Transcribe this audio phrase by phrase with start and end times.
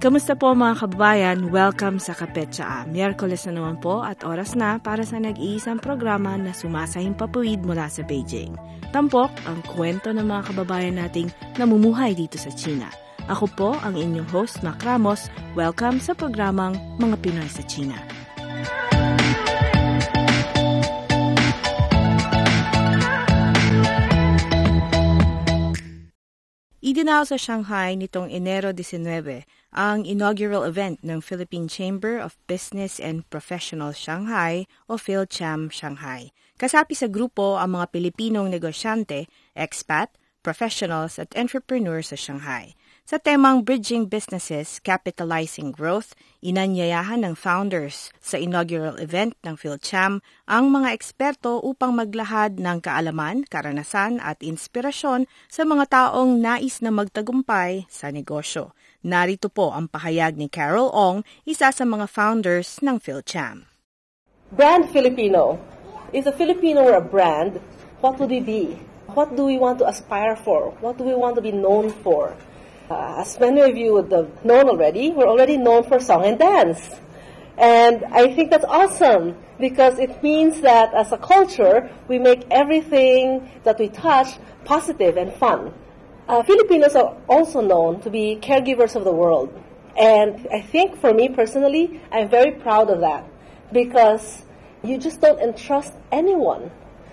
[0.00, 1.52] Kamusta po mga kababayan?
[1.52, 2.88] Welcome sa Kapetsa.
[2.88, 7.84] Miyerkules na naman po at oras na para sa nag-iisang programa na sumasahing papuwid mula
[7.92, 8.56] sa Beijing.
[8.96, 11.28] Tampok ang kwento ng mga kababayan nating
[11.60, 12.88] namumuhay dito sa China.
[13.28, 15.28] Ako po ang inyong host, Mac Ramos.
[15.52, 18.00] Welcome sa programang Mga Pinoy sa China.
[26.80, 33.22] Idinaw sa Shanghai nitong Enero 19 ang inaugural event ng Philippine Chamber of Business and
[33.30, 36.34] Professional Shanghai o PhilCham Shanghai.
[36.58, 42.74] Kasapi sa grupo ang mga Pilipinong negosyante, expat, professionals at entrepreneurs sa Shanghai.
[43.10, 46.14] Sa temang Bridging Businesses, Capitalizing Growth,
[46.46, 53.42] inanyayahan ng founders sa inaugural event ng PhilCham ang mga eksperto upang maglahad ng kaalaman,
[53.50, 58.70] karanasan at inspirasyon sa mga taong nais na magtagumpay sa negosyo.
[59.00, 63.64] Narito po ang pahayag ni Carol Ong, isa sa mga founders ng PhilCham.
[64.52, 65.56] Brand Filipino.
[66.12, 67.64] Is a Filipino or a brand?
[68.04, 68.76] What would we be?
[69.16, 70.76] What do we want to aspire for?
[70.84, 72.36] What do we want to be known for?
[72.92, 76.36] Uh, as many of you would have known already, we're already known for song and
[76.36, 77.00] dance.
[77.56, 83.48] And I think that's awesome because it means that as a culture, we make everything
[83.64, 84.36] that we touch
[84.68, 85.72] positive and fun.
[86.30, 89.52] Uh, Filipinos are also known to be caregivers of the world.
[89.98, 93.24] And I think for me personally, I'm very proud of that
[93.72, 94.42] because
[94.84, 96.70] you just don't entrust anyone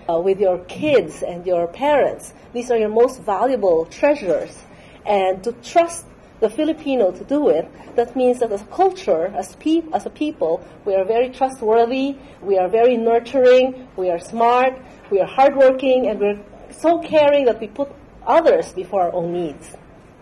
[0.07, 2.35] uh, with your kids and your parents.
[2.53, 4.55] These are your most valuable treasures
[5.03, 6.05] and to trust
[6.39, 10.11] the Filipino to do it, that means that as a culture, as, pe- as a
[10.11, 14.79] people, we are very trustworthy, we are very nurturing, we are smart,
[15.09, 17.89] we are hardworking, and we're so caring that we put
[18.27, 19.75] others before our own needs.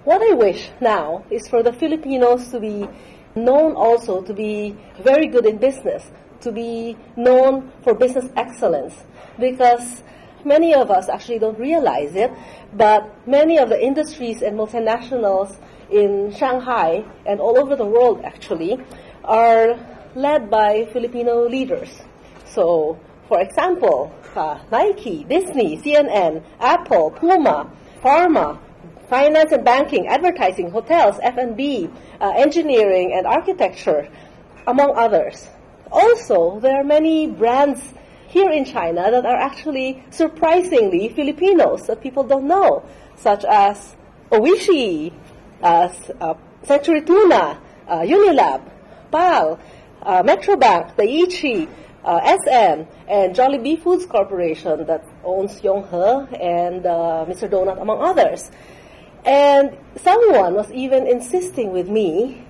[0.05, 2.87] What I wish now is for the Filipinos to be
[3.35, 6.11] known also to be very good in business,
[6.41, 8.93] to be known for business excellence,
[9.39, 10.03] because
[10.45, 12.31] many of us actually don't realize it,
[12.73, 15.57] but many of the industries and multinationals
[15.91, 18.77] in Shanghai and all over the world actually
[19.23, 19.75] are
[20.15, 22.01] led by Filipino leaders.
[22.45, 27.71] So, for example, uh, Nike, Disney, CNN, Apple, Puma,
[28.05, 28.59] Pharma,
[29.09, 31.89] finance and banking, advertising, hotels, F&B,
[32.21, 34.07] uh, engineering and architecture,
[34.67, 35.49] among others.
[35.91, 37.81] Also, there are many brands
[38.27, 43.95] here in China that are actually surprisingly Filipinos that people don't know, such as
[44.31, 45.11] Oishi,
[45.63, 45.89] uh,
[46.21, 48.61] uh, Century Tuna, uh, Unilab,
[49.09, 49.59] PAL,
[50.03, 51.67] uh, Metrobank, Daiichi,
[52.03, 57.49] uh, SM, and Jollibee Foods Corporation that owns Yonghe and uh, Mr.
[57.49, 58.51] Donut, among others.
[59.25, 62.45] And someone was even insisting with me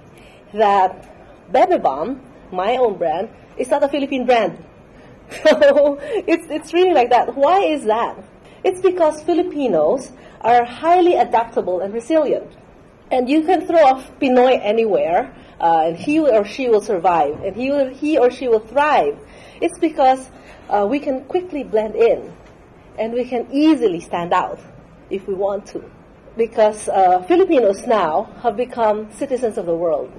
[0.53, 1.09] that
[1.51, 2.21] Bebe Bomb,
[2.51, 4.63] my own brand, is not a Philippine brand.
[5.43, 7.35] So it's, it's really like that.
[7.35, 8.15] Why is that?
[8.63, 10.11] It's because Filipinos
[10.41, 12.51] are highly adaptable and resilient.
[13.11, 17.55] And you can throw a Pinoy anywhere, uh, and he or she will survive, and
[17.55, 19.17] he, will, he or she will thrive.
[19.61, 20.29] It's because
[20.69, 22.33] uh, we can quickly blend in,
[22.97, 24.59] and we can easily stand out
[25.09, 25.83] if we want to.
[26.37, 30.11] Because uh, Filipinos now have become citizens of the world.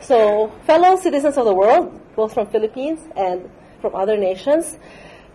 [0.00, 3.50] So, fellow citizens of the world, both from Philippines and
[3.80, 4.78] from other nations.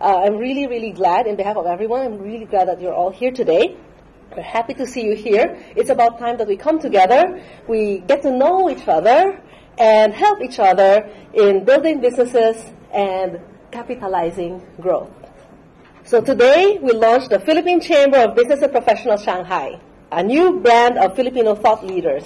[0.00, 3.10] Uh, I'm really, really glad, in behalf of everyone, I'm really glad that you're all
[3.10, 3.76] here today.
[4.34, 5.56] We're happy to see you here.
[5.76, 9.40] It's about time that we come together, we get to know each other,
[9.78, 12.56] and help each other in building businesses
[12.92, 15.10] and capitalizing growth.
[16.06, 19.80] So today, we launched the Philippine Chamber of Business and Professional Shanghai,
[20.12, 22.22] a new brand of Filipino thought leaders.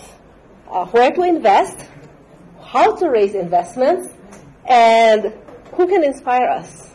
[0.71, 1.89] Uh, where to invest,
[2.63, 4.07] how to raise investments,
[4.67, 5.33] and
[5.73, 6.91] who can inspire us?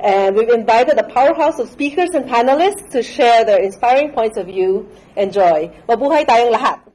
[0.00, 4.46] And we've invited a powerhouse of speakers and panelists to share their inspiring points of
[4.46, 5.70] view and joy.
[5.88, 6.91] Mabuhay tayong lahat!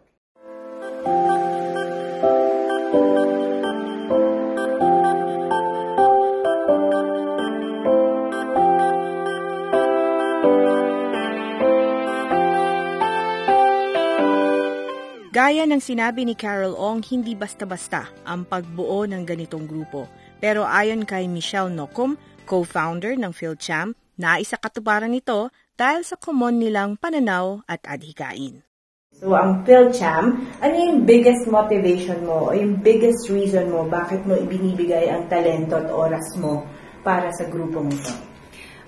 [15.47, 20.03] Gaya ng sinabi ni Carol Ong, hindi basta-basta ang pagbuo ng ganitong grupo.
[20.43, 25.47] Pero ayon kay Michelle Nocum, co-founder ng PhilCham, naisa katuparan nito
[25.79, 28.59] dahil sa common nilang pananaw at adhikain.
[29.15, 34.35] So, ang PhilCham, ano yung biggest motivation mo o yung biggest reason mo bakit mo
[34.35, 36.67] ibinibigay ang talento at oras mo
[37.07, 38.11] para sa grupong ito?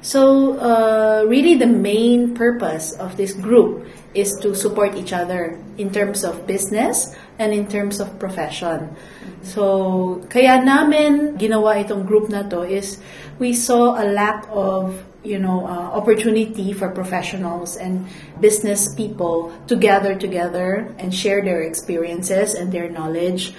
[0.03, 3.83] So, uh, really the main purpose of this group
[4.13, 8.95] is to support each other in terms of business and in terms of profession.
[9.43, 12.99] So, kaya namin ginawa itong group na to is
[13.37, 18.07] we saw a lack of you know uh, opportunity for professionals and
[18.39, 23.53] business people to gather together and share their experiences and their knowledge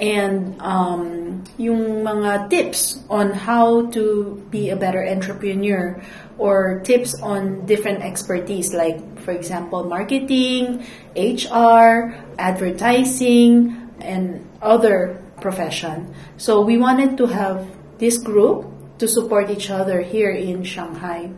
[0.00, 6.00] and um, yung mga tips on how to be a better entrepreneur
[6.40, 10.80] or tips on different expertise like for example marketing
[11.12, 16.08] hr advertising and other profession
[16.40, 17.68] so we wanted to have
[18.00, 18.64] this group
[19.00, 21.32] to support each other here in Shanghai.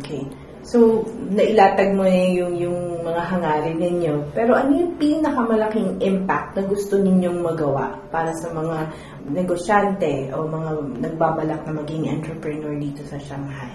[0.00, 0.24] Okay.
[0.68, 4.36] So, nailatag mo na yung, yung mga hangarin ninyo.
[4.36, 8.92] Pero ano yung pinakamalaking impact na gusto ninyong magawa para sa mga
[9.32, 10.70] negosyante o mga
[11.08, 13.72] nagbabalak na maging entrepreneur dito sa Shanghai?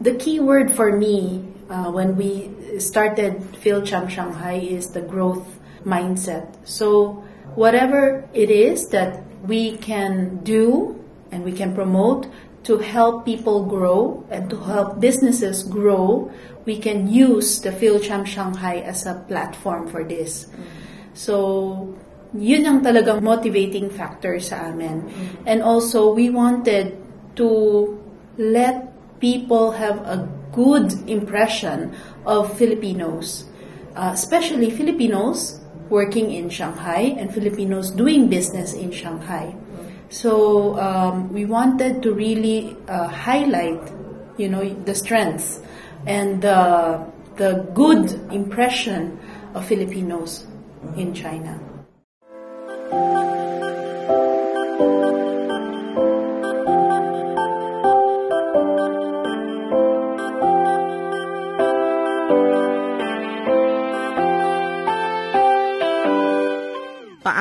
[0.00, 5.46] The key word for me uh, when we started PhilCham Shanghai is the growth
[5.84, 6.54] mindset.
[6.62, 7.24] So,
[7.54, 11.02] whatever it is that we can do
[11.32, 12.26] and we can promote
[12.64, 16.30] to help people grow and to help businesses grow,
[16.64, 20.44] we can use the PhilCham Shanghai as a platform for this.
[20.44, 20.62] Mm-hmm.
[21.14, 21.96] So,
[22.36, 25.08] yun ang talagang motivating factor sa amin.
[25.08, 25.48] Mm-hmm.
[25.48, 26.94] And also, we wanted
[27.40, 27.98] to
[28.36, 28.87] let
[29.20, 31.94] people have a good impression
[32.26, 33.44] of Filipinos,
[33.94, 39.54] uh, especially Filipinos working in Shanghai and Filipinos doing business in Shanghai.
[40.10, 43.80] So um, we wanted to really uh, highlight,
[44.36, 45.60] you know, the strengths
[46.06, 47.04] and the
[47.36, 49.20] the good impression
[49.54, 50.46] of Filipinos
[50.96, 51.60] in China.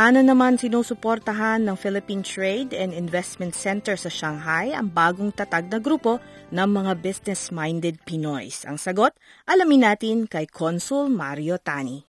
[0.08, 5.84] Paano naman sinusuportahan ng Philippine Trade and Investment Center sa Shanghai ang bagong tatag na
[5.84, 8.64] grupo ng mga business-minded Pinoys?
[8.64, 9.12] Ang sagot,
[9.44, 12.08] alamin natin kay Consul Mario Tani.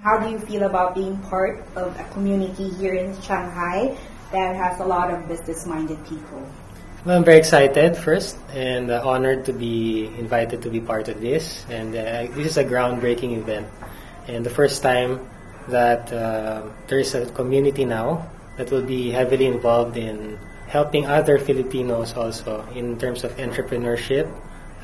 [0.00, 3.92] How do you feel about being part of a community here in Shanghai
[4.32, 6.40] that has a lot of business-minded people?
[7.04, 11.20] Well, I'm very excited first and uh, honored to be invited to be part of
[11.20, 11.68] this.
[11.68, 13.68] And uh, this is a groundbreaking event.
[14.24, 15.35] And the first time
[15.68, 21.38] that uh, there is a community now that will be heavily involved in helping other
[21.38, 24.30] Filipinos also in terms of entrepreneurship,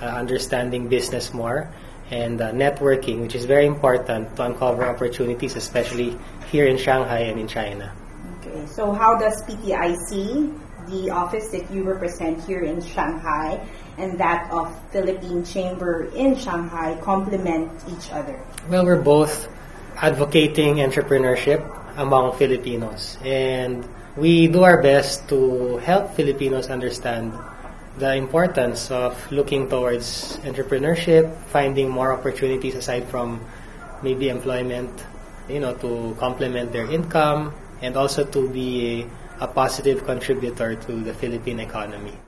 [0.00, 1.68] uh, understanding business more,
[2.10, 6.16] and uh, networking, which is very important to uncover opportunities, especially
[6.50, 7.92] here in Shanghai and in China.
[8.40, 10.58] Okay, so how does PTIC,
[10.88, 13.60] the office that you represent here in Shanghai,
[13.98, 18.38] and that of Philippine Chamber in Shanghai complement each other?
[18.68, 19.48] Well, we're both
[20.02, 21.62] advocating entrepreneurship
[21.96, 23.16] among Filipinos.
[23.24, 27.32] And we do our best to help Filipinos understand
[27.98, 33.40] the importance of looking towards entrepreneurship, finding more opportunities aside from
[34.02, 34.90] maybe employment,
[35.48, 39.06] you know, to complement their income and also to be
[39.38, 42.18] a, a positive contributor to the Philippine economy.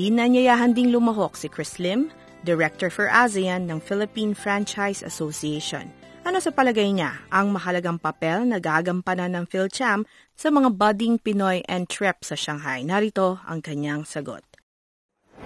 [0.00, 2.10] Inanyayahan ding lumahok si Chris Lim,
[2.42, 5.92] Director for ASEAN ng Philippine Franchise Association.
[6.26, 10.04] Ano sa palagay niya ang mahalagang papel na gagampanan ng PhilCham
[10.36, 12.84] sa mga budding Pinoy and trip sa Shanghai?
[12.84, 14.49] Narito ang kanyang sagot.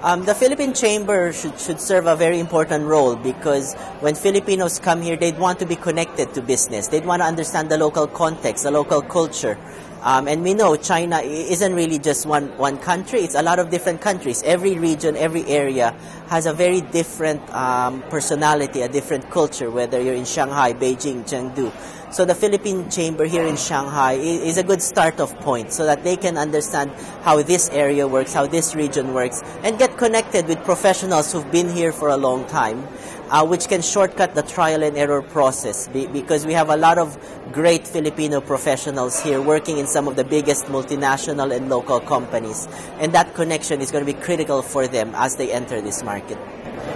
[0.02, 5.00] Um, the Philippine Chamber should, should serve a very important role because when Filipinos come
[5.00, 6.88] here, they'd want to be connected to business.
[6.88, 9.56] They'd want to understand the local context, the local culture.
[10.02, 13.70] Um, and we know China isn't really just one, one country, it's a lot of
[13.70, 14.42] different countries.
[14.42, 15.96] Every region, every area
[16.28, 21.72] has a very different um, personality, a different culture, whether you're in Shanghai, Beijing, Chengdu.
[22.14, 26.04] So the Philippine Chamber here in Shanghai is a good start of point so that
[26.04, 26.92] they can understand
[27.22, 31.68] how this area works, how this region works, and get connected with professionals who've been
[31.68, 32.86] here for a long time
[33.30, 36.98] uh, which can shortcut the trial and error process be, because we have a lot
[36.98, 37.18] of
[37.50, 42.68] great Filipino professionals here working in some of the biggest multinational and local companies.
[43.00, 46.38] And that connection is going to be critical for them as they enter this market.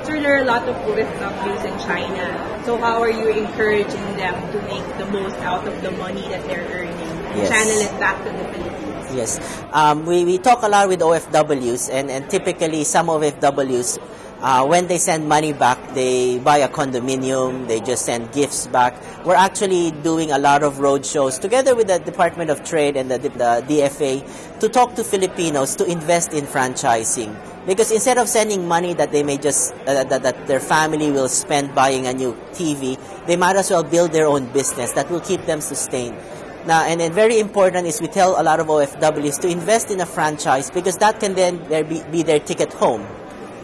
[0.08, 2.24] Sir, there are a lot of tourist companies in China.
[2.64, 6.40] So how are you encouraging them to make the most out of the money that
[6.48, 7.52] they're earning and yes.
[7.52, 9.12] channel it back to the Philippines?
[9.12, 9.36] Yes.
[9.70, 14.00] Um, we, we talk a lot with OFWs and, and typically some OFWs
[14.40, 18.94] uh, when they send money back, they buy a condominium, they just send gifts back.
[19.24, 23.10] We're actually doing a lot of road shows together with the Department of Trade and
[23.10, 27.34] the, the DFA to talk to Filipinos to invest in franchising.
[27.66, 31.28] Because instead of sending money that they may just, uh, that, that their family will
[31.28, 35.20] spend buying a new TV, they might as well build their own business that will
[35.20, 36.16] keep them sustained.
[36.64, 40.00] Now, and then very important is we tell a lot of OFWs to invest in
[40.00, 43.06] a franchise because that can then be, be their ticket home.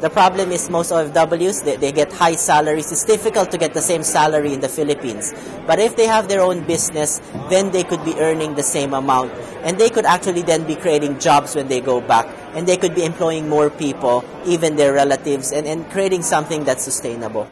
[0.04, 2.92] The problem is most OFWs, they, they get high salaries.
[2.92, 5.32] It's difficult to get the same salary in the Philippines.
[5.66, 9.32] But if they have their own business, then they could be earning the same amount.
[9.64, 12.28] And they could actually then be creating jobs when they go back.
[12.52, 16.84] And they could be employing more people, even their relatives, and, and creating something that's
[16.84, 17.50] sustainable.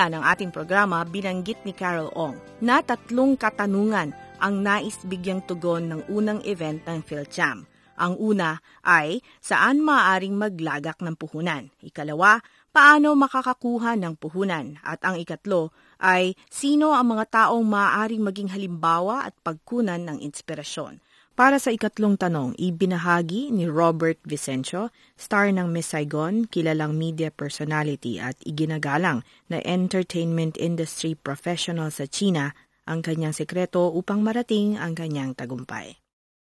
[0.00, 2.32] Simula ng ating programa, binanggit ni Carol Ong
[2.64, 7.68] na tatlong katanungan ang nais bigyang tugon ng unang event ng PhilCham.
[8.00, 11.68] Ang una ay, saan maaaring maglagak ng puhunan?
[11.84, 12.40] Ikalawa,
[12.72, 14.80] paano makakakuha ng puhunan?
[14.80, 15.68] At ang ikatlo
[16.00, 20.96] ay, sino ang mga taong maaaring maging halimbawa at pagkunan ng inspirasyon?
[21.40, 28.20] Para sa ikatlong tanong, ibinahagi ni Robert Vicencio, star ng Miss Saigon, kilalang media personality
[28.20, 32.52] at iginagalang na entertainment industry professional sa China,
[32.84, 35.96] ang kanyang sekreto upang marating ang kanyang tagumpay.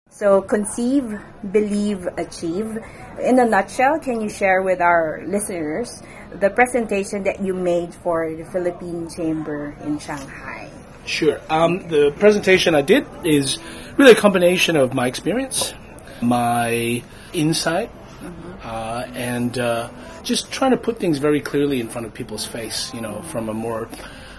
[0.07, 1.19] So, conceive,
[1.51, 2.79] believe, achieve.
[3.19, 5.99] In a nutshell, can you share with our listeners
[6.31, 10.76] the presentation that you made for the Philippine Chamber in Shanghai?
[11.07, 11.39] Sure.
[11.49, 13.59] Um, the presentation I did is
[13.95, 15.73] really a combination of my experience,
[16.21, 17.89] my insight,
[18.61, 19.89] uh, and uh,
[20.23, 23.47] just trying to put things very clearly in front of people's face, you know, from
[23.47, 23.87] a more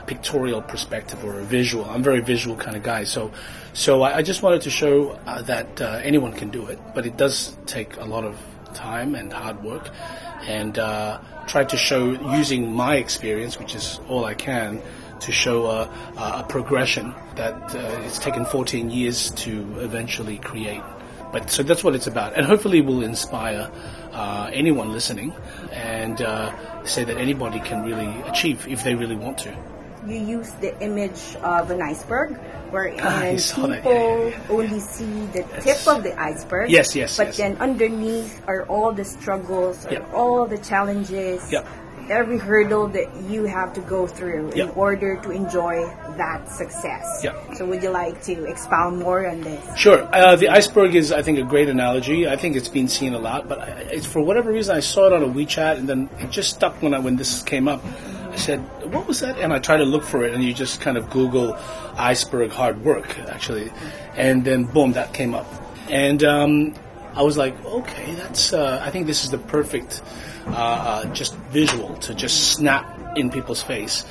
[0.07, 1.87] pictorial perspective or a visual.
[1.87, 3.33] I'm a very visual kind of guy, so
[3.73, 7.07] so I, I just wanted to show uh, that uh, anyone can do it, but
[7.07, 8.39] it does take a lot of
[8.75, 9.89] time and hard work,
[10.47, 14.83] and uh, try to show using my experience, which is all I can,
[15.21, 15.83] to show a,
[16.17, 20.83] a progression that uh, it's taken 14 years to eventually create.
[21.33, 23.71] But so that's what it's about, and hopefully will inspire
[24.13, 25.33] uh, anyone listening
[25.73, 29.55] and uh, say that anybody can really achieve if they really want to.
[30.07, 32.39] You use the image of an iceberg,
[32.71, 34.41] where Ah, people yeah, yeah, yeah.
[34.49, 35.65] only see the Yes.
[35.85, 36.71] tip of the iceberg.
[36.71, 37.37] Yes, yes, But yes.
[37.37, 41.45] then underneath are all the struggles, are all the challenges.
[41.53, 41.67] Yep.
[42.11, 45.85] Every hurdle that you have to go through in order to enjoy
[46.17, 47.21] that success.
[47.23, 47.55] Yeah.
[47.55, 49.77] So would you like to expound more on this?
[49.77, 50.09] Sure.
[50.13, 52.29] Uh, the iceberg is, I think, a great analogy.
[52.29, 55.07] I think it's been seen a lot, but I, it's, for whatever reason, I saw
[55.07, 57.85] it on a WeChat, and then it just stuck when I, when this came up.
[58.31, 58.61] I said,
[58.93, 61.11] "What was that?" And I tried to look for it, and you just kind of
[61.11, 61.57] Google
[61.97, 63.73] iceberg hard work, actually,
[64.15, 65.47] and then boom, that came up,
[65.89, 66.75] and um,
[67.15, 68.53] I was like, "Okay, that's.
[68.53, 70.03] Uh, I think this is the perfect,
[70.53, 74.05] uh, uh, just visual to just snap in people's face."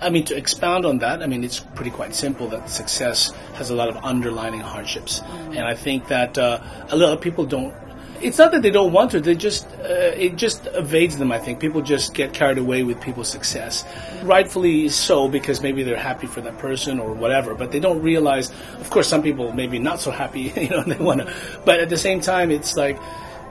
[0.00, 3.70] I mean, to expound on that, I mean, it's pretty quite simple that success has
[3.70, 5.22] a lot of underlining hardships.
[5.52, 6.60] And I think that uh,
[6.90, 7.74] a lot of people don't.
[8.20, 11.32] It's not that they don't want to; they just uh, it just evades them.
[11.32, 13.84] I think people just get carried away with people's success,
[14.22, 17.54] rightfully so, because maybe they're happy for that person or whatever.
[17.54, 18.50] But they don't realize.
[18.80, 21.34] Of course, some people maybe not so happy, you know, they want to.
[21.64, 22.98] But at the same time, it's like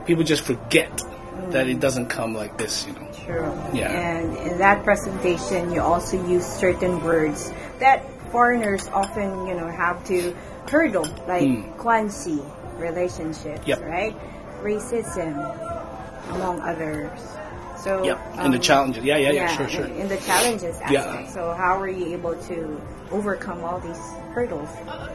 [0.06, 1.02] people just forget
[1.50, 3.08] that it doesn't come like this, you know.
[3.24, 3.52] True.
[3.72, 3.90] Yeah.
[3.90, 10.04] And in that presentation, you also use certain words that foreigners often, you know, have
[10.06, 10.34] to
[10.68, 11.44] hurdle, like
[11.78, 12.44] Guanxi
[12.78, 13.66] relationships.
[13.66, 13.82] Yep.
[13.82, 14.16] right?
[14.62, 15.36] Racism,
[16.30, 17.20] among others.
[17.78, 18.18] So Yep.
[18.38, 19.04] And the um, challenges.
[19.04, 19.56] Yeah, yeah, yeah.
[19.56, 19.84] Sure, sure.
[19.84, 20.92] In, in the challenges aspect.
[20.92, 21.28] Yeah.
[21.28, 24.00] So how were you able to overcome all these
[24.34, 24.68] hurdles?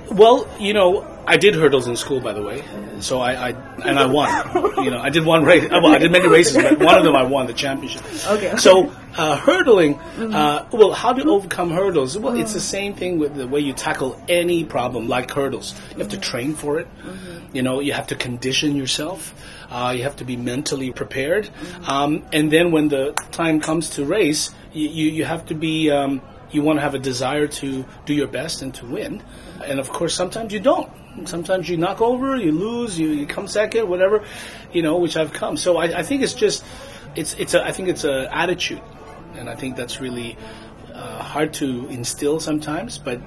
[0.09, 2.63] Well, you know, I did hurdles in school, by the way.
[3.01, 3.49] So I, I
[3.85, 4.29] and I won.
[4.83, 5.69] you know, I did one race.
[5.69, 8.03] Well, I did many races, but one of them I won the championship.
[8.25, 8.55] Okay.
[8.57, 9.99] So uh, hurdling.
[9.99, 12.17] Uh, well, how to overcome hurdles?
[12.17, 15.75] Well, it's the same thing with the way you tackle any problem, like hurdles.
[15.91, 16.87] You have to train for it.
[17.53, 19.35] You know, you have to condition yourself.
[19.69, 21.49] Uh, you have to be mentally prepared.
[21.85, 25.91] Um, and then when the time comes to race, you, you, you have to be.
[25.91, 29.21] Um, you want to have a desire to do your best and to win.
[29.63, 30.91] And of course, sometimes you don't.
[31.25, 34.23] Sometimes you knock over, you lose, you, you come second, whatever,
[34.71, 35.57] you know, which I've come.
[35.57, 36.63] So I, I think it's just,
[37.15, 38.81] it's, it's a, I think it's a attitude.
[39.35, 40.37] And I think that's really
[40.93, 43.21] uh, hard to instill sometimes, but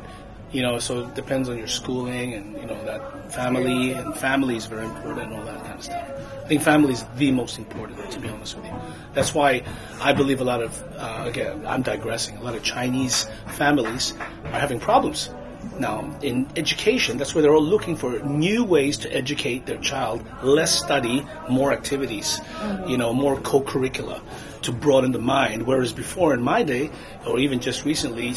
[0.53, 4.57] You know, so it depends on your schooling and you know that family and family
[4.57, 6.09] is very important and all that kind of stuff.
[6.45, 8.75] I think family is the most important, to be honest with you.
[9.15, 9.63] That's why
[10.01, 12.37] I believe a lot of uh, again I'm digressing.
[12.37, 14.13] A lot of Chinese families
[14.45, 15.31] are having problems
[15.79, 17.17] now in education.
[17.19, 20.25] That's where they're all looking for new ways to educate their child.
[20.43, 22.41] Less study, more activities.
[22.87, 24.21] You know, more co-curricula
[24.63, 25.67] to broaden the mind.
[25.67, 26.91] Whereas before in my day,
[27.27, 28.35] or even just recently,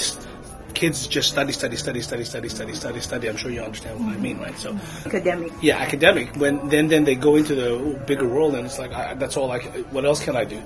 [0.75, 3.29] kids just study, study, study, study, study, study, study, study.
[3.29, 4.57] I'm sure you understand what I mean, right?
[4.59, 5.51] So, Academic.
[5.61, 6.35] yeah, academic.
[6.35, 9.51] When then then they go into the bigger world, and it's like I, that's all
[9.51, 9.59] I.
[9.59, 10.61] Can, what else can I do?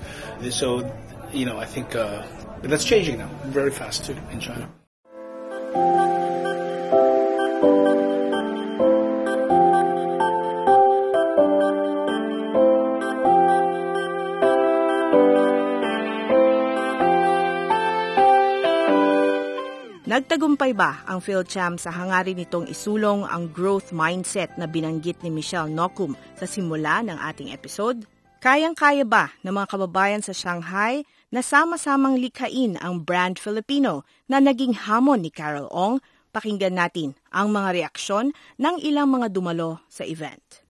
[0.51, 0.91] So,
[1.31, 2.25] you know, I think uh,
[2.63, 4.67] that's changing now very fast too in China.
[20.19, 25.71] Nagtagumpay ba ang PhilCham sa hangarin nitong isulong ang growth mindset na binanggit ni Michelle
[25.71, 28.03] Nokum sa simula ng ating episode?
[28.43, 34.91] Kayang-kaya ba ng mga kababayan sa Shanghai na sama-samang likhain ang brand Filipino na naging
[34.91, 36.03] hamon ni Carol Ong?
[36.35, 40.67] Pakinggan natin ang mga reaksyon ng ilang mga dumalo sa event.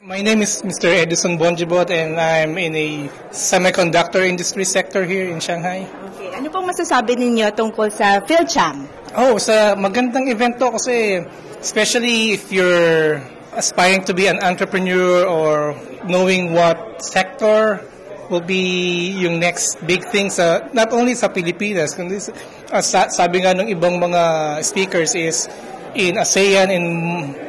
[0.00, 0.88] My name is Mr.
[0.88, 5.84] Edison Bonjibot and I'm in a semiconductor industry sector here in Shanghai.
[6.16, 8.88] Okay, ano pong masasabi ninyo tungkol sa PhilCham?
[9.12, 11.20] Oh, sa magandang event to kasi
[11.60, 13.20] especially if you're
[13.52, 15.76] aspiring to be an entrepreneur or
[16.08, 17.84] knowing what sector
[18.32, 22.24] will be yung next big thing sa not only sa Pilipinas kundi
[22.72, 24.22] ah, sa, sabi nga ng ibang mga
[24.64, 25.44] speakers is
[25.92, 26.84] in ASEAN in,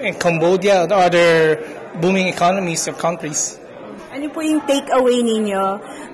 [0.03, 1.55] in Cambodia and other
[1.99, 3.59] booming economies or countries.
[4.11, 5.63] Ano po yung takeaway ninyo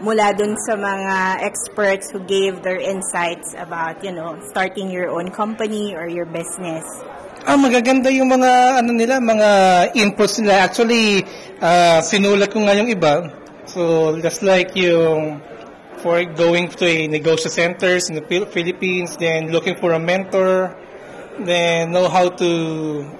[0.06, 5.34] mula dun sa mga experts who gave their insights about, you know, starting your own
[5.34, 6.86] company or your business?
[7.48, 9.50] Ah, magaganda yung mga ano nila, mga
[9.98, 10.68] inputs nila.
[10.68, 11.26] Actually,
[11.58, 13.34] ah, sinulat ko nga yung iba.
[13.66, 15.42] So, just like yung
[16.00, 20.78] for going to a negotiation centers in the Phil- Philippines, then looking for a mentor,
[21.45, 22.50] then know how to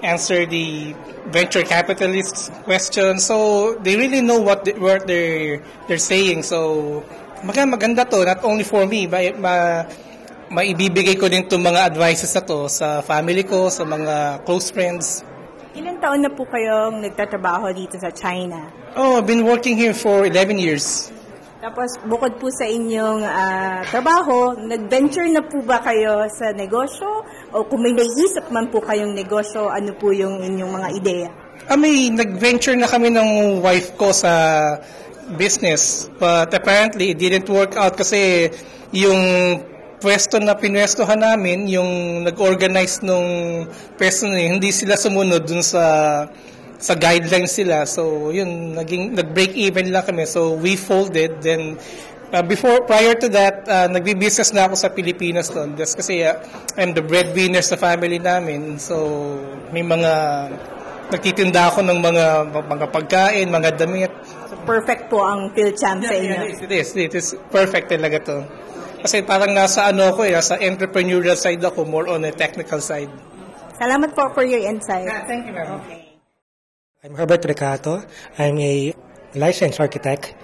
[0.02, 0.94] answer the
[1.28, 3.18] venture capitalists question.
[3.18, 6.42] So, they really know what they, what they're they're saying.
[6.42, 7.04] So,
[7.44, 9.84] maganda, maganda to not only for me, but ma,
[10.48, 15.22] maibibigay ko din itong mga advices na to sa family ko, sa mga close friends.
[15.76, 18.72] Ilan taon na po kayong nagtatrabaho dito sa China?
[18.96, 21.12] Oh, I've been working here for 11 years.
[21.58, 27.26] Tapos, bukod po sa inyong ah, trabaho, nag-venture na po ba kayo sa negosyo?
[27.50, 31.28] O kung may naiisip man po kayong negosyo, ano po yung inyong mga ideya?
[31.66, 34.30] Ah, may nag-venture na kami ng wife ko sa
[35.34, 36.06] business.
[36.22, 38.54] But apparently, it didn't work out kasi
[38.94, 39.18] yung
[39.98, 43.66] pwesto na pinwestohan namin, yung nag-organize nung
[43.98, 45.82] pwesto hindi sila sumunod dun sa
[46.78, 47.84] sa guidelines sila.
[47.84, 50.24] So, yun, naging, nag-break even lang kami.
[50.24, 51.42] So, we folded.
[51.42, 51.76] Then,
[52.30, 55.74] uh, before, prior to that, uh, nagbi-business na ako sa Pilipinas doon.
[55.74, 56.38] That's kasi uh,
[56.78, 58.78] I'm the breadwinner sa family namin.
[58.78, 58.94] So,
[59.74, 60.12] may mga,
[61.10, 64.14] nagtitinda ako ng mga, mga pagkain, mga damit.
[64.46, 66.36] So, perfect po ang PhilCham sa inyo.
[66.46, 68.38] It is, it is, it is perfect talaga to.
[68.98, 73.10] Kasi parang nasa ano ako eh, nasa entrepreneurial side ako, more on a technical side.
[73.78, 75.06] Salamat po for your insight.
[75.26, 75.97] Thank you, ma'am.
[76.98, 78.02] I'm Herbert Recato.
[78.42, 78.92] I'm a
[79.36, 80.34] licensed architect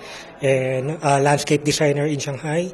[0.41, 2.71] and a landscape designer in Shanghai.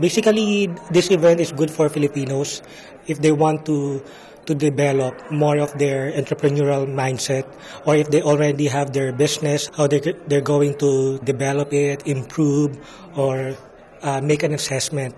[0.00, 2.62] Basically, this event is good for Filipinos
[3.04, 4.00] if they want to
[4.48, 7.44] to develop more of their entrepreneurial mindset
[7.84, 12.80] or if they already have their business, how they, they're going to develop it, improve,
[13.12, 13.52] or
[14.00, 15.12] uh, make an assessment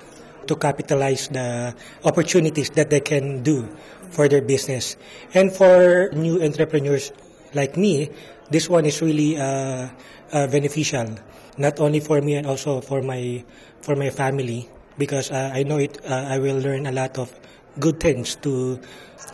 [0.51, 3.71] to capitalize the opportunities that they can do
[4.11, 4.97] for their business.
[5.33, 7.15] And for new entrepreneurs
[7.55, 8.11] like me,
[8.51, 9.89] this one is really uh,
[10.33, 11.15] uh, beneficial,
[11.59, 13.45] not only for me and also for my
[13.81, 15.99] for my family, because uh, I know it.
[16.05, 17.33] Uh, I will learn a lot of
[17.79, 18.81] good things to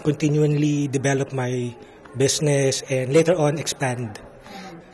[0.05, 1.75] continually develop my
[2.17, 4.21] business and later on expand.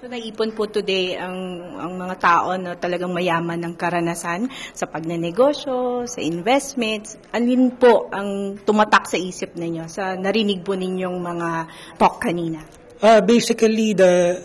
[0.02, 6.10] So naipon po today ang ang mga tao na talagang mayaman ng karanasan sa pagnenegosyo,
[6.10, 7.14] sa investments.
[7.30, 11.48] Alin po ang tumatak sa isip ninyo sa narinig po ninyong mga
[12.02, 12.81] talk kanina?
[13.02, 14.38] Uh, basically, the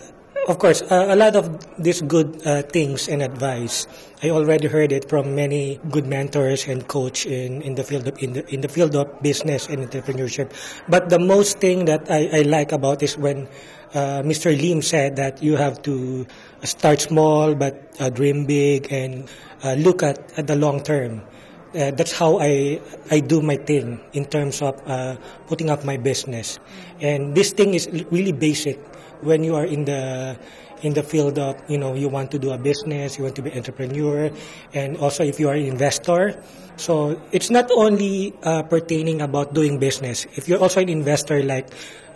[0.48, 1.46] of course, uh, a lot of
[1.78, 3.86] these good uh, things and advice.
[4.20, 8.20] I already heard it from many good mentors and coach in, in the field of
[8.20, 10.50] in the, in the field of business and entrepreneurship.
[10.88, 13.46] But the most thing that I, I like about is when
[13.94, 14.50] uh, Mr.
[14.50, 16.26] Lim said that you have to
[16.64, 19.30] start small but uh, dream big and
[19.62, 21.22] uh, look at, at the long term.
[21.74, 25.96] Uh, that's how I I do my thing in terms of uh, putting up my
[25.96, 26.58] business.
[27.00, 28.78] And this thing is really basic
[29.22, 30.36] when you are in the
[30.82, 33.42] in the field of you know you want to do a business, you want to
[33.42, 34.30] be entrepreneur,
[34.74, 36.40] and also if you are an investor.
[36.76, 40.26] So it's not only uh, pertaining about doing business.
[40.36, 41.66] If you're also an investor, like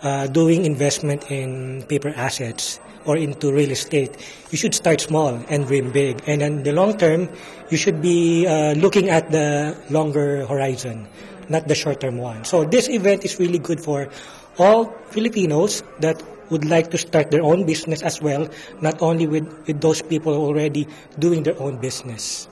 [0.01, 4.15] uh, doing investment in paper assets or into real estate,
[4.51, 6.23] you should start small and dream big.
[6.27, 7.27] And in the long term,
[7.69, 11.07] you should be uh, looking at the longer horizon,
[11.49, 12.45] not the short term one.
[12.45, 14.07] So this event is really good for
[14.57, 18.47] all Filipinos that would like to start their own business as well,
[18.81, 20.87] not only with, with those people already
[21.19, 22.47] doing their own business.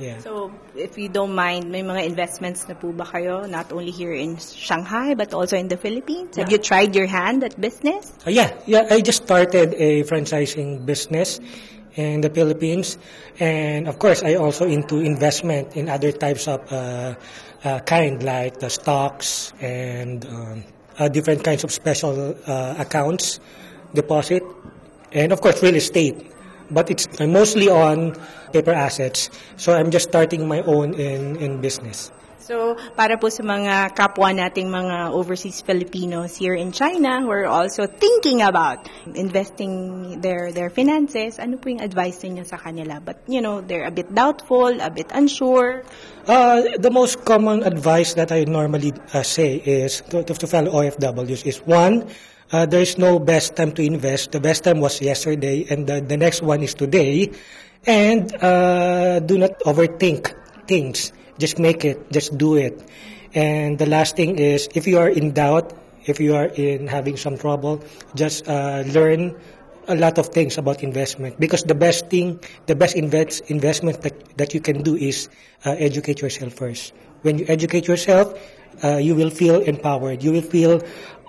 [0.00, 0.18] Yeah.
[0.20, 4.16] So, if you don't mind, may mga investments na po ba kayo, not only here
[4.16, 6.40] in Shanghai, but also in the Philippines?
[6.40, 8.08] Have you tried your hand at business?
[8.24, 8.88] Uh, yeah, yeah.
[8.88, 11.36] I just started a franchising business
[12.00, 12.96] in the Philippines,
[13.44, 17.12] and of course, I also into investment in other types of uh,
[17.64, 20.64] uh, kind, like the stocks and um,
[21.08, 23.40] different kinds of special uh, accounts,
[23.94, 24.42] deposit,
[25.12, 26.16] and of course, real estate.
[26.70, 28.14] But it's mostly on
[28.52, 29.30] paper assets.
[29.56, 32.12] So I'm just starting my own in, in business.
[32.50, 37.46] So, para po sa mga kapwa nating mga overseas Filipinos here in China who are
[37.46, 42.98] also thinking about investing their their finances, ano po yung advice niyo sa kanila?
[42.98, 45.86] But, you know, they're a bit doubtful, a bit unsure.
[46.26, 51.46] Uh, the most common advice that I normally uh, say is to, to fellow OFWs
[51.46, 52.10] is one,
[52.50, 54.34] uh, there is no best time to invest.
[54.34, 57.30] The best time was yesterday, and the, the next one is today.
[57.86, 60.34] And uh, do not overthink
[60.66, 61.14] things.
[61.40, 62.12] Just make it.
[62.12, 62.76] Just do it.
[63.32, 65.72] And the last thing is, if you are in doubt,
[66.04, 67.82] if you are in having some trouble,
[68.14, 69.34] just uh, learn
[69.88, 74.14] a lot of things about investment because the best thing, the best invest, investment that,
[74.36, 75.28] that you can do is
[75.64, 76.92] uh, educate yourself first.
[77.22, 78.36] When you educate yourself,
[78.84, 80.22] uh, you will feel empowered.
[80.22, 80.82] You will feel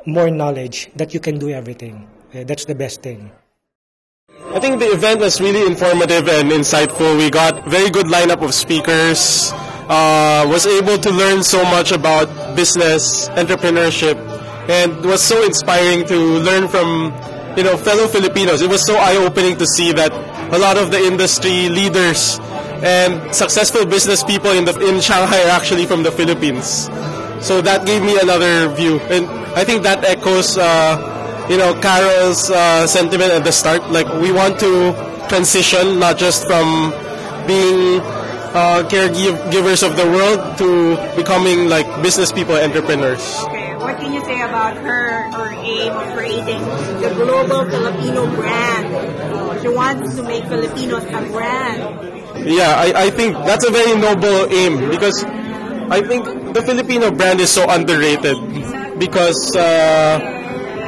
[0.06, 2.08] more knowledge that you can do everything.
[2.34, 3.32] Uh, that's the best thing.
[4.54, 7.18] I think the event was really informative and insightful.
[7.18, 9.52] We got very good lineup of speakers.
[9.92, 14.16] Uh, was able to learn so much about business, entrepreneurship,
[14.72, 17.12] and was so inspiring to learn from
[17.58, 18.62] you know fellow Filipinos.
[18.62, 20.16] It was so eye-opening to see that
[20.54, 22.40] a lot of the industry leaders
[22.80, 26.88] and successful business people in the in Shanghai are actually from the Philippines.
[27.44, 29.28] So that gave me another view, and
[29.60, 30.96] I think that echoes, uh,
[31.50, 33.92] you know, Carol's uh, sentiment at the start.
[33.92, 34.96] Like we want to
[35.28, 36.96] transition not just from
[37.44, 38.00] being
[38.54, 43.24] uh, caregivers of the world to becoming like business people, entrepreneurs.
[43.48, 46.60] Okay, what can you say about her her aim of creating
[47.00, 48.86] the global Filipino brand?
[49.62, 51.80] She wants to make Filipinos a brand.
[52.48, 55.24] Yeah, I, I think that's a very noble aim because
[55.92, 58.38] I think the Filipino brand is so underrated
[58.98, 60.41] because uh,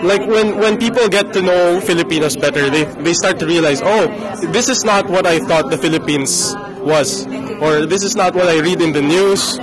[0.04, 4.08] like when when people get to know Filipinos better, they they start to realize, oh,
[4.52, 7.26] this is not what I thought the Philippines was,
[7.64, 9.58] or this is not what I read in the news.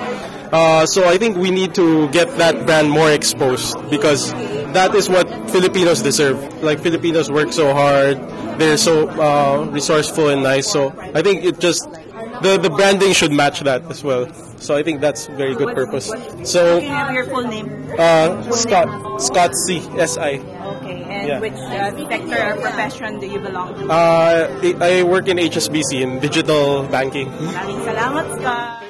[0.53, 4.33] Uh, so I think we need to get that brand more exposed because
[4.74, 6.42] that is what Filipinos deserve.
[6.62, 8.18] Like Filipinos work so hard,
[8.59, 10.66] they're so uh, resourceful and nice.
[10.66, 11.87] So I think it just
[12.42, 14.26] the the branding should match that as well.
[14.61, 16.12] So I think that's very good purpose.
[16.44, 17.68] So, Can I have your full name?
[17.98, 18.88] uh, Scott
[19.20, 20.37] Scott C S I.
[20.81, 21.40] Okay, and Yeah.
[21.40, 23.88] which uh, sector or profession do you belong to?
[23.88, 27.33] Uh, I I work in HSBC in digital banking.
[27.40, 28.89] Maraming salamat, Scott.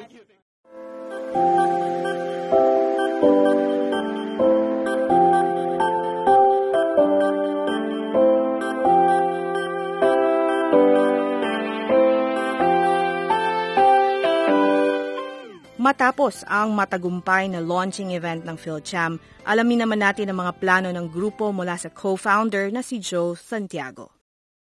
[16.30, 21.10] Matapos ang matagumpay na launching event ng PhilCham, alamin naman natin ang mga plano ng
[21.10, 24.14] grupo mula sa co-founder na si Joe Santiago.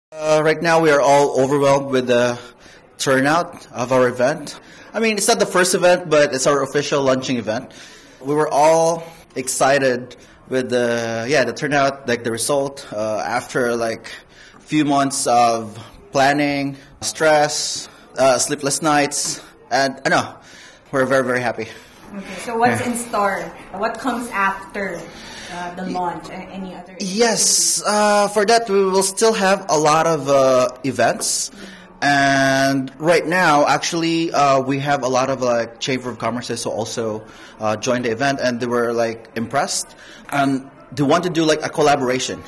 [0.10, 2.42] Uh, right now, we are all overwhelmed with the
[2.98, 4.58] turnout of our event.
[4.98, 7.70] I mean, it's not the first event, but it's our official launching event.
[8.18, 9.06] We were all
[9.38, 10.18] excited
[10.50, 14.10] with the yeah the turnout, like the result uh, after like
[14.58, 15.78] few months of
[16.10, 17.86] planning, stress,
[18.18, 20.39] uh, sleepless nights, and I know
[20.92, 21.68] we're very very happy.
[22.16, 23.42] Okay, so what's in store?
[23.74, 25.00] What comes after
[25.52, 26.30] uh, the launch?
[26.32, 26.96] Any other?
[27.00, 31.52] Yes, uh, for that we will still have a lot of uh, events,
[32.02, 36.72] and right now actually uh, we have a lot of like chamber of commerces who
[36.72, 37.24] also
[37.60, 39.96] uh, joined the event, and they were like impressed,
[40.30, 42.42] and they want to do like a collaboration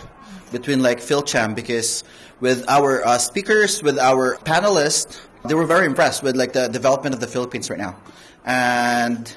[0.51, 2.03] between like PhilCham because
[2.39, 7.13] with our uh, speakers, with our panelists, they were very impressed with like the development
[7.13, 7.95] of the Philippines right now.
[8.45, 9.33] And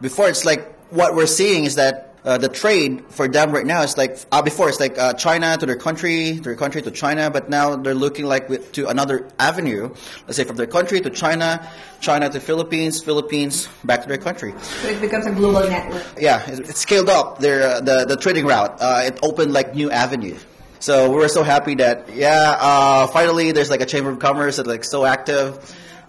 [0.00, 3.82] before it's like what we're seeing is that uh, the trade for them right now
[3.82, 7.30] is like uh, before it's like uh, China to their country, their country to China,
[7.30, 9.94] but now they're looking like with, to another avenue.
[10.26, 14.54] Let's say from their country to China, China to Philippines, Philippines back to their country.
[14.60, 16.04] So it becomes a global network.
[16.18, 18.76] Yeah, it, it scaled up their uh, the the trading route.
[18.80, 20.44] Uh, it opened like new avenues.
[20.80, 24.56] So we were so happy that yeah, uh, finally there's like a chamber of commerce
[24.56, 25.62] that's like so active,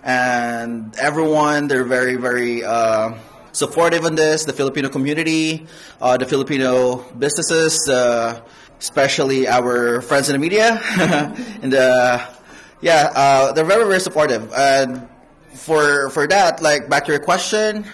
[0.08, 2.63] and everyone they're very very
[3.58, 5.65] supportive on this, the Filipino community,
[6.00, 8.39] uh, the Filipino businesses, uh,
[8.80, 10.80] especially our friends in the media,
[11.62, 12.24] and uh,
[12.82, 14.54] yeah, uh, they're very very supportive.
[14.54, 15.10] And
[15.54, 17.86] for for that, like back to your question,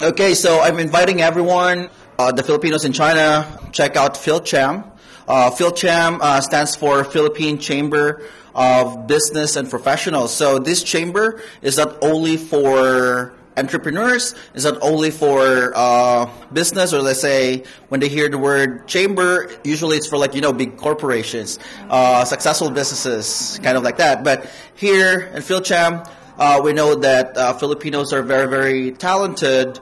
[0.03, 4.91] Okay, so I'm inviting everyone, uh, the Filipinos in China, check out PhilCham.
[5.29, 8.23] Uh, PhilCham uh, stands for Philippine Chamber
[8.55, 10.35] of Business and Professionals.
[10.35, 17.03] So this chamber is not only for entrepreneurs, is not only for uh, business, or
[17.03, 20.77] let's say when they hear the word chamber, usually it's for like, you know, big
[20.77, 21.59] corporations,
[21.89, 24.25] uh, successful businesses, kind of like that.
[24.25, 26.09] But here in PhilCham,
[26.39, 29.79] uh, we know that uh, Filipinos are very, very talented.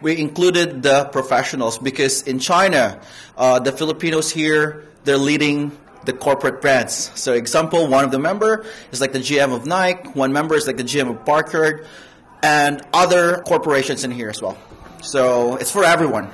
[0.00, 3.00] We included the professionals because in China,
[3.36, 5.72] uh, the Filipinos here, they're leading
[6.04, 7.10] the corporate brands.
[7.14, 10.66] So example, one of the member is like the GM of Nike, one member is
[10.66, 11.86] like the GM of Parker,
[12.42, 14.58] and other corporations in here as well.
[15.00, 16.30] So it's for everyone.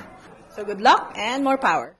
[0.53, 1.95] So good luck and more power.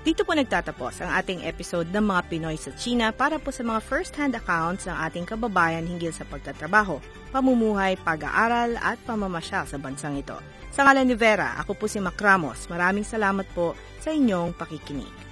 [0.00, 3.78] Dito po nagtatapos ang ating episode ng mga Pinoy sa China para po sa mga
[3.78, 6.98] first-hand accounts ng ating kababayan hinggil sa pagtatrabaho,
[7.30, 10.36] pamumuhay, pag-aaral at pamamasyal sa bansang ito.
[10.70, 12.70] Sa ngalan ni Vera, ako po si Mac Ramos.
[12.70, 15.29] Maraming salamat po sa inyong pakikinig.